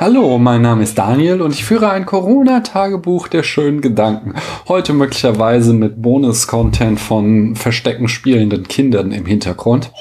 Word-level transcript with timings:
Hallo, 0.00 0.38
mein 0.38 0.62
Name 0.62 0.82
ist 0.82 0.96
Daniel 0.96 1.42
und 1.42 1.52
ich 1.52 1.62
führe 1.62 1.90
ein 1.90 2.06
Corona-Tagebuch 2.06 3.28
der 3.28 3.42
schönen 3.42 3.82
Gedanken. 3.82 4.32
Heute 4.66 4.94
möglicherweise 4.94 5.74
mit 5.74 6.00
Bonus-Content 6.00 6.98
von 6.98 7.54
verstecken 7.54 8.08
spielenden 8.08 8.66
Kindern 8.66 9.12
im 9.12 9.26
Hintergrund. 9.26 9.92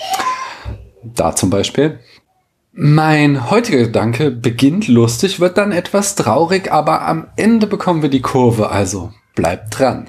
Da 1.03 1.35
zum 1.35 1.49
Beispiel. 1.49 1.99
Mein 2.71 3.51
heutiger 3.51 3.79
Gedanke 3.79 4.31
beginnt 4.31 4.87
lustig, 4.87 5.41
wird 5.41 5.57
dann 5.57 5.73
etwas 5.73 6.15
traurig, 6.15 6.71
aber 6.71 7.05
am 7.05 7.27
Ende 7.35 7.67
bekommen 7.67 8.01
wir 8.01 8.09
die 8.09 8.21
Kurve, 8.21 8.69
also 8.69 9.11
bleibt 9.35 9.77
dran. 9.77 10.07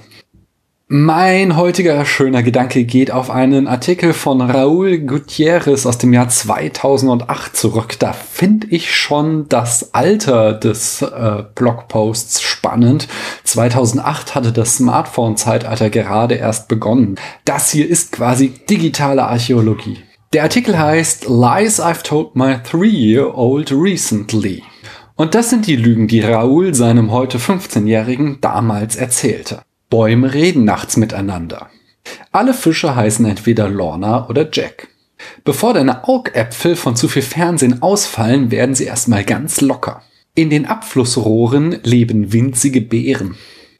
Mein 0.92 1.56
heutiger 1.56 2.04
schöner 2.04 2.42
Gedanke 2.42 2.82
geht 2.82 3.12
auf 3.12 3.30
einen 3.30 3.68
Artikel 3.68 4.12
von 4.12 4.40
Raúl 4.40 4.98
Gutierrez 4.98 5.86
aus 5.86 5.98
dem 5.98 6.12
Jahr 6.12 6.28
2008 6.28 7.56
zurück. 7.56 7.96
Da 8.00 8.12
finde 8.12 8.66
ich 8.70 8.92
schon 8.92 9.48
das 9.48 9.94
Alter 9.94 10.52
des 10.52 11.00
äh, 11.02 11.44
Blogposts 11.54 12.42
spannend. 12.42 13.06
2008 13.44 14.34
hatte 14.34 14.50
das 14.50 14.78
Smartphone-Zeitalter 14.78 15.90
gerade 15.90 16.34
erst 16.34 16.66
begonnen. 16.66 17.14
Das 17.44 17.70
hier 17.70 17.88
ist 17.88 18.10
quasi 18.10 18.48
digitale 18.68 19.22
Archäologie. 19.22 19.98
Der 20.32 20.42
Artikel 20.42 20.76
heißt 20.76 21.28
Lies 21.28 21.80
I've 21.80 22.02
Told 22.02 22.34
My 22.34 22.56
Three-Year-Old 22.68 23.70
Recently. 23.70 24.64
Und 25.14 25.36
das 25.36 25.50
sind 25.50 25.68
die 25.68 25.76
Lügen, 25.76 26.08
die 26.08 26.22
Raoul 26.22 26.74
seinem 26.74 27.12
heute 27.12 27.38
15-Jährigen 27.38 28.38
damals 28.40 28.96
erzählte. 28.96 29.62
Bäume 29.90 30.32
reden 30.32 30.64
nachts 30.64 30.96
miteinander. 30.96 31.68
Alle 32.32 32.54
Fische 32.54 32.96
heißen 32.96 33.26
entweder 33.26 33.68
Lorna 33.68 34.28
oder 34.28 34.48
Jack. 34.50 34.88
Bevor 35.44 35.74
deine 35.74 36.08
Augäpfel 36.08 36.76
von 36.76 36.96
zu 36.96 37.08
viel 37.08 37.22
Fernsehen 37.22 37.82
ausfallen, 37.82 38.50
werden 38.50 38.74
sie 38.74 38.84
erstmal 38.84 39.24
ganz 39.24 39.60
locker. 39.60 40.02
In 40.34 40.48
den 40.48 40.66
Abflussrohren 40.66 41.80
leben 41.82 42.32
winzige 42.32 42.80
Beeren. 42.80 43.34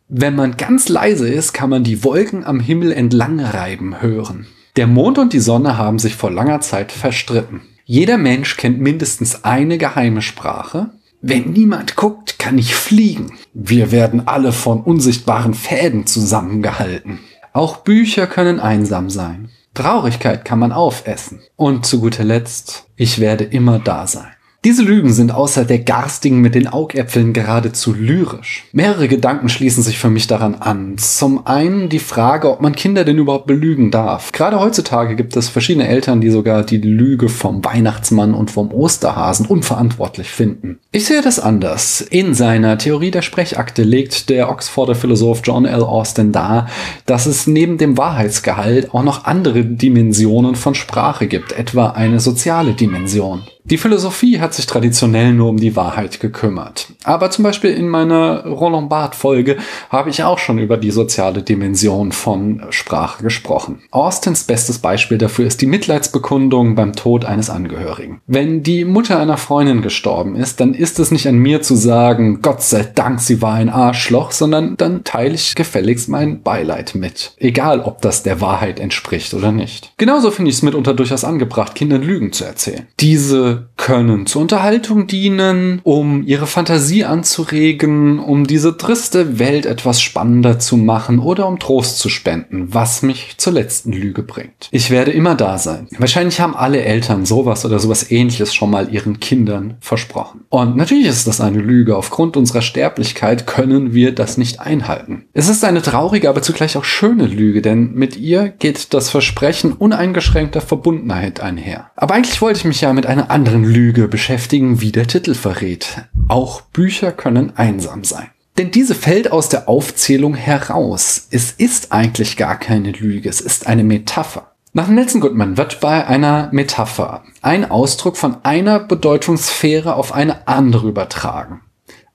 Wenn 0.09 0.35
man 0.35 0.57
ganz 0.57 0.89
leise 0.89 1.29
ist, 1.29 1.53
kann 1.53 1.71
man 1.71 1.85
die 1.85 2.03
Wolken 2.03 2.45
am 2.45 2.59
Himmel 2.59 2.93
entlang 2.93 3.39
reiben 3.41 4.03
hören. 4.03 4.47
Der 4.77 4.89
Mond 4.89 5.19
und 5.19 5.33
die 5.33 5.41
Sonne 5.41 5.79
haben 5.79 6.01
sich 6.01 6.17
vor 6.17 6.31
langer 6.31 6.61
Zeit 6.61 6.91
verstritten. 6.91 7.63
Jeder 7.85 8.19
Mensch 8.19 8.57
kennt 8.57 8.81
mindestens 8.81 9.45
eine 9.45 9.79
geheime 9.79 10.23
Sprache, 10.23 10.91
wenn 11.23 11.53
niemand 11.53 11.97
guckt, 11.97 12.39
kann 12.39 12.57
ich 12.57 12.75
fliegen. 12.75 13.33
Wir 13.53 13.93
werden 13.93 14.27
alle 14.27 14.53
von 14.53 14.81
unsichtbaren 14.83 15.55
Fäden 15.55 16.07
zusammengehalten. 16.07 17.19
Auch 17.53 17.79
Bücher 17.79 18.27
können 18.27 18.61
einsam 18.61 19.11
sein. 19.11 19.51
Traurigkeit 19.75 20.45
kann 20.45 20.59
man 20.59 20.73
aufessen. 20.73 21.41
Und 21.57 21.87
zu 21.87 22.01
guter 22.01 22.25
Letzt, 22.25 22.87
ich 22.97 23.19
werde 23.19 23.45
immer 23.45 23.79
da 23.79 24.07
sein. 24.07 24.33
Diese 24.63 24.83
Lügen 24.83 25.11
sind 25.15 25.33
außer 25.33 25.65
der 25.65 25.79
garstigen 25.79 26.43
mit 26.43 26.55
den 26.55 26.69
Augäpfeln 26.69 27.33
geradezu 27.33 27.95
lyrisch. 27.95 28.67
Mehrere 28.73 29.09
Gedanken 29.09 29.49
schließen 29.49 29.83
sich 29.83 29.99
für 29.99 30.11
mich 30.11 30.27
daran 30.27 30.57
an. 30.57 30.99
Zum 30.99 31.47
einen 31.47 31.89
die 31.89 31.99
Frage, 31.99 32.51
ob 32.51 32.61
man 32.61 32.75
Kinder 32.75 33.07
denn 33.07 33.17
überhaupt 33.17 33.47
belügen 33.47 33.91
darf. 33.91 34.33
Gerade 34.33 34.61
heutzutage 34.61 35.17
gibt 35.17 35.35
es 35.35 35.49
verschiedene 35.49 35.89
Eltern, 35.89 36.21
die 36.21 36.29
sogar 36.29 36.63
die 36.63 36.77
Lüge 36.77 37.31
vom 37.31 37.65
Weihnachtsmann 37.65 38.35
und 38.35 38.51
vom 38.51 38.71
Osterhasen 38.71 39.47
unverantwortlich 39.47 40.29
finden. 40.29 40.79
Ich 40.93 41.07
sehe 41.07 41.23
das 41.23 41.41
anders. 41.41 42.03
In 42.03 42.35
seiner 42.35 42.77
Theorie 42.77 43.11
der 43.11 43.23
Sprechakte 43.23 43.83
legt 43.83 44.29
der 44.29 44.51
Oxforder 44.51 44.95
Philosoph 44.95 45.41
John 45.43 45.65
L. 45.65 45.83
Austin 45.83 46.33
dar, 46.33 46.69
dass 47.07 47.25
es 47.25 47.47
neben 47.47 47.79
dem 47.79 47.97
Wahrheitsgehalt 47.97 48.93
auch 48.93 49.05
noch 49.05 49.25
andere 49.25 49.65
Dimensionen 49.65 50.55
von 50.55 50.75
Sprache 50.75 51.29
gibt, 51.29 51.53
etwa 51.53 51.87
eine 51.93 52.21
soziale 52.21 52.75
Dimension. 52.75 53.41
Die 53.65 53.79
Philosophie 53.79 54.41
hat 54.41 54.55
sich 54.55 54.67
traditionell 54.67 55.33
nur 55.33 55.51
um 55.51 55.57
die 55.57 55.77
Wahrheit 55.77 56.21
gekümmert. 56.21 56.89
Aber 57.05 57.31
zum 57.31 57.45
Beispiel 57.45 57.71
in 57.71 57.89
meiner 57.89 58.47
Roland 58.47 58.89
Barth-Folge 58.89 59.57
habe 59.89 60.11
ich 60.11 60.23
auch 60.23 60.39
schon 60.39 60.59
über 60.59 60.77
die 60.77 60.91
soziale 60.91 61.43
Dimension 61.43 62.13
von 62.13 62.63
Sprache 62.71 63.23
gesprochen. 63.23 63.83
Austins 63.91 64.45
bestes 64.45 64.79
Beispiel 64.79 65.19
dafür 65.19 65.47
ist 65.47 65.61
die 65.63 65.67
Mitleidsbekundung 65.67 66.75
beim 66.75 66.93
Tod 66.93 67.25
eines 67.25 67.49
Angehörigen. 67.49 68.21
Wenn 68.27 68.63
die 68.63 68.85
Mutter 68.85 69.19
einer 69.19 69.39
Freundin 69.39 69.83
gestorben 69.83 70.37
ist, 70.37 70.61
dann 70.61 70.75
ist 70.75 70.99
es 70.99 71.11
nicht 71.11 71.27
an 71.27 71.39
mir 71.39 71.63
zu 71.63 71.75
sagen, 71.75 72.43
Gott 72.43 72.63
sei 72.63 72.83
Dank, 72.83 73.21
sie 73.21 73.41
war 73.41 73.55
ein 73.55 73.71
Arschloch, 73.71 74.33
sondern 74.33 74.77
dann 74.77 75.05
teile 75.05 75.35
ich 75.35 75.55
gefälligst 75.55 76.09
mein 76.09 76.43
Beileid 76.43 76.95
mit. 76.95 77.33
Egal, 77.39 77.81
ob 77.81 78.03
das 78.03 78.23
der 78.23 78.41
Wahrheit 78.41 78.79
entspricht 78.79 79.33
oder 79.35 79.53
nicht. 79.53 79.93
Genauso 79.97 80.31
finde 80.31 80.51
ich 80.51 80.57
es 80.57 80.63
mitunter 80.63 80.95
durchaus 80.95 81.25
angebracht, 81.25 81.75
Kindern 81.75 82.03
Lügen 82.03 82.33
zu 82.33 82.45
erzählen. 82.45 82.87
Diese 83.01 83.69
können 83.91 84.27
zur 84.27 84.43
Unterhaltung 84.43 85.07
dienen, 85.07 85.81
um 85.83 86.25
ihre 86.25 86.47
Fantasie 86.47 87.05
anzuregen, 87.05 88.19
um 88.21 88.47
diese 88.47 88.77
triste 88.77 89.39
Welt 89.39 89.67
etwas 89.67 90.01
spannender 90.01 90.59
zu 90.59 90.77
machen 90.77 91.19
oder 91.19 91.47
um 91.49 91.59
Trost 91.59 91.99
zu 91.99 92.09
spenden, 92.09 92.73
was 92.73 93.03
mich 93.03 93.35
zur 93.39 93.53
letzten 93.53 93.93
Lüge 93.93 94.23
bringt. 94.23 94.69
Ich 94.71 94.91
werde 94.91 95.11
immer 95.11 95.35
da 95.35 95.59
sein. 95.59 95.89
Wahrscheinlich 95.99 96.41
haben 96.41 96.55
alle 96.55 96.83
Eltern 96.83 97.27
sowas 97.27 97.65
oder 97.65 97.81
sowas 97.81 98.11
ähnliches 98.11 98.55
schon 98.55 98.71
mal 98.71 98.93
ihren 98.93 99.19
Kindern 99.19 99.77
versprochen. 99.81 100.43
Und 100.51 100.77
natürlich 100.77 101.07
ist 101.07 101.27
das 101.27 101.41
eine 101.41 101.59
Lüge. 101.59 101.97
Aufgrund 101.97 102.37
unserer 102.37 102.63
Sterblichkeit 102.63 103.47
können 103.47 103.93
wir 103.93 104.15
das 104.15 104.39
nicht 104.39 104.61
einhalten. 104.61 105.25
Es 105.33 105.49
ist 105.49 105.65
eine 105.65 105.83
traurige, 105.83 106.29
aber 106.29 106.43
zugleich 106.43 106.77
auch 106.77 106.85
schöne 106.85 107.27
Lüge, 107.27 107.61
denn 107.61 107.93
mit 107.95 108.17
ihr 108.17 108.51
geht 108.51 108.95
das 108.95 109.11
Versprechen 109.11 109.73
uneingeschränkter 109.73 110.61
Verbundenheit 110.61 111.41
einher. 111.41 111.91
Aber 111.97 112.15
eigentlich 112.15 112.41
wollte 112.41 112.61
ich 112.61 112.65
mich 112.65 112.81
ja 112.81 112.93
mit 112.93 113.07
einer 113.07 113.31
anderen 113.31 113.51
anderen 113.51 113.65
Lüge 113.81 114.09
beschäftigen, 114.09 114.83
wie 114.83 114.93
der 114.93 115.07
Titel 115.07 115.33
verrät. 115.35 116.03
Auch 116.29 116.61
Bücher 116.61 117.13
können 117.13 117.57
einsam 117.57 118.05
sein. 118.05 118.29
Denn 118.59 118.71
diese 118.71 118.95
fällt 118.95 119.33
aus 119.33 119.49
der 119.49 119.71
Aufzählung 119.71 120.35
heraus. 120.35 121.29
Es 121.31 121.53
ist 121.53 121.91
eigentlich 121.91 122.37
gar 122.37 122.59
keine 122.59 122.93
Lüge, 122.93 123.31
es 123.31 123.41
ist 123.41 123.67
eine 123.67 123.83
Metapher. 123.83 124.53
Nach 124.75 124.87
Nelson 124.89 125.23
Goodman 125.23 125.57
wird 125.57 125.81
bei 125.81 126.07
einer 126.07 126.51
Metapher 126.53 127.25
ein 127.41 127.71
Ausdruck 127.71 128.19
von 128.19 128.37
einer 128.43 128.81
Bedeutungssphäre 128.81 129.95
auf 129.95 130.13
eine 130.13 130.47
andere 130.47 130.89
übertragen. 130.89 131.63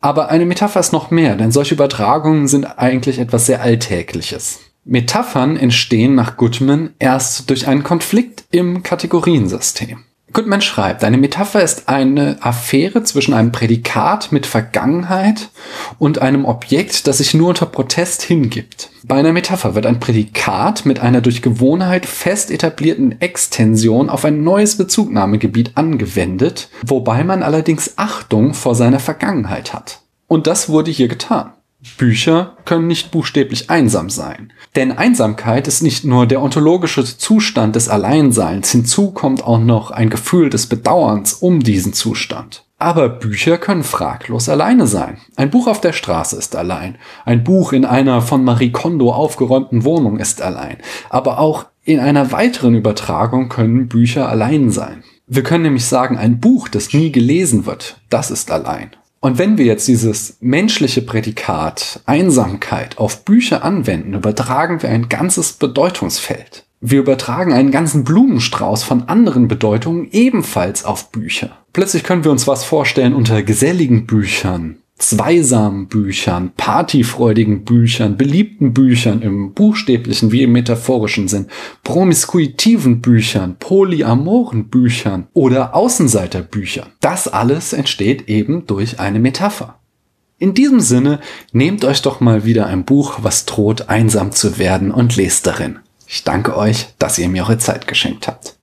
Aber 0.01 0.29
eine 0.29 0.45
Metapher 0.45 0.79
ist 0.79 0.93
noch 0.93 1.09
mehr, 1.09 1.35
denn 1.35 1.51
solche 1.51 1.73
Übertragungen 1.73 2.47
sind 2.47 2.77
eigentlich 2.77 3.17
etwas 3.17 3.47
sehr 3.47 3.63
Alltägliches. 3.63 4.59
Metaphern 4.83 5.57
entstehen 5.57 6.13
nach 6.13 6.37
Goodman 6.37 6.93
erst 6.99 7.49
durch 7.49 7.67
einen 7.67 7.81
Konflikt 7.81 8.45
im 8.51 8.83
Kategoriensystem. 8.83 10.03
Goodman 10.35 10.61
schreibt, 10.61 11.05
eine 11.05 11.17
Metapher 11.17 11.63
ist 11.63 11.87
eine 11.87 12.35
Affäre 12.41 13.03
zwischen 13.03 13.33
einem 13.33 13.53
Prädikat 13.53 14.33
mit 14.33 14.45
Vergangenheit 14.45 15.47
und 15.97 16.19
einem 16.19 16.43
Objekt, 16.43 17.07
das 17.07 17.19
sich 17.19 17.33
nur 17.33 17.47
unter 17.47 17.65
Protest 17.65 18.21
hingibt. 18.21 18.89
Bei 19.05 19.15
einer 19.15 19.31
Metapher 19.31 19.75
wird 19.75 19.85
ein 19.85 20.01
Prädikat 20.01 20.85
mit 20.85 20.99
einer 20.99 21.21
durch 21.21 21.41
Gewohnheit 21.41 22.05
fest 22.05 22.51
etablierten 22.51 23.21
Extension 23.21 24.09
auf 24.09 24.25
ein 24.25 24.43
neues 24.43 24.77
Bezugnahmegebiet 24.77 25.71
angewendet, 25.75 26.67
wobei 26.85 27.23
man 27.23 27.41
allerdings 27.41 27.93
Achtung 27.95 28.53
vor 28.53 28.75
seiner 28.75 28.99
Vergangenheit 28.99 29.73
hat. 29.73 30.01
Und 30.27 30.47
das 30.47 30.67
wurde 30.67 30.91
hier 30.91 31.07
getan. 31.07 31.53
Bücher 31.97 32.57
können 32.65 32.87
nicht 32.87 33.11
buchstäblich 33.11 33.69
einsam 33.69 34.09
sein. 34.09 34.51
Denn 34.75 34.91
Einsamkeit 34.91 35.67
ist 35.67 35.81
nicht 35.81 36.03
nur 36.03 36.25
der 36.25 36.41
ontologische 36.41 37.03
Zustand 37.05 37.75
des 37.75 37.89
Alleinseins, 37.89 38.71
hinzu 38.71 39.11
kommt 39.11 39.43
auch 39.43 39.59
noch 39.59 39.91
ein 39.91 40.09
Gefühl 40.09 40.49
des 40.49 40.67
Bedauerns 40.67 41.33
um 41.33 41.61
diesen 41.61 41.93
Zustand. 41.93 42.65
Aber 42.77 43.07
Bücher 43.07 43.57
können 43.57 43.83
fraglos 43.83 44.49
alleine 44.49 44.85
sein. 44.85 45.17
Ein 45.37 45.49
Buch 45.49 45.67
auf 45.67 45.79
der 45.79 45.93
Straße 45.93 46.35
ist 46.35 46.55
allein. 46.55 46.97
Ein 47.23 47.43
Buch 47.43 47.71
in 47.71 47.85
einer 47.85 48.21
von 48.21 48.43
Marie 48.43 48.71
Kondo 48.71 49.13
aufgeräumten 49.13 49.85
Wohnung 49.85 50.19
ist 50.19 50.41
allein. 50.41 50.77
Aber 51.09 51.39
auch 51.39 51.67
in 51.83 51.99
einer 51.99 52.31
weiteren 52.31 52.75
Übertragung 52.75 53.47
können 53.47 53.87
Bücher 53.87 54.27
allein 54.27 54.71
sein. 54.71 55.03
Wir 55.27 55.43
können 55.43 55.63
nämlich 55.63 55.85
sagen, 55.85 56.17
ein 56.17 56.39
Buch, 56.39 56.67
das 56.67 56.93
nie 56.93 57.11
gelesen 57.11 57.65
wird, 57.65 58.01
das 58.09 58.29
ist 58.29 58.51
allein. 58.51 58.91
Und 59.25 59.39
wenn 59.39 59.57
wir 59.57 59.65
jetzt 59.65 59.87
dieses 59.87 60.37
menschliche 60.39 61.01
Prädikat 61.01 61.99
Einsamkeit 62.05 62.99
auf 62.99 63.25
Bücher 63.25 63.63
anwenden, 63.63 64.13
übertragen 64.13 64.83
wir 64.83 64.89
ein 64.91 65.09
ganzes 65.09 65.53
Bedeutungsfeld. 65.53 66.67
Wir 66.79 66.99
übertragen 66.99 67.51
einen 67.51 67.71
ganzen 67.71 68.03
Blumenstrauß 68.03 68.83
von 68.83 69.09
anderen 69.09 69.47
Bedeutungen 69.47 70.09
ebenfalls 70.11 70.85
auf 70.85 71.11
Bücher. 71.11 71.57
Plötzlich 71.73 72.03
können 72.03 72.23
wir 72.23 72.29
uns 72.29 72.45
was 72.45 72.65
vorstellen 72.65 73.15
unter 73.15 73.41
geselligen 73.41 74.05
Büchern, 74.05 74.77
zweisamen 74.97 75.87
Büchern, 75.87 76.51
partyfreudigen 76.55 77.65
Büchern, 77.65 78.17
beliebten 78.17 78.73
Büchern 78.73 79.21
im 79.21 79.53
buchstäblichen 79.53 80.31
wie 80.31 80.43
im 80.43 80.53
metaphorischen 80.53 81.27
Sinn, 81.27 81.47
promiskuitiven 81.83 83.01
Büchern, 83.01 83.57
polyamoren 83.59 84.69
Büchern 84.69 85.27
oder 85.33 85.75
Außenseiterbüchern. 85.75 86.87
Das 87.01 87.27
alles 87.27 87.73
entsteht 87.73 88.29
eben 88.29 88.65
durch 88.67 88.99
eine 88.99 89.19
Metapher. 89.19 89.79
In 90.37 90.53
diesem 90.53 90.81
Sinne, 90.81 91.19
nehmt 91.53 91.85
euch 91.85 92.01
doch 92.01 92.19
mal 92.19 92.45
wieder 92.45 92.65
ein 92.67 92.83
Buch, 92.83 93.19
was 93.21 93.45
droht 93.45 93.89
einsam 93.89 94.31
zu 94.31 94.57
werden 94.57 94.91
und 94.91 95.15
lest 95.15 95.47
darin. 95.47 95.79
Ich 96.07 96.23
danke 96.23 96.57
euch, 96.57 96.87
dass 96.99 97.17
ihr 97.17 97.29
mir 97.29 97.43
eure 97.43 97.57
Zeit 97.57 97.87
geschenkt 97.87 98.27
habt. 98.27 98.53